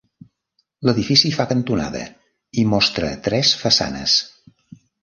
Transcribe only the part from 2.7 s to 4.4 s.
mostra tres façanes.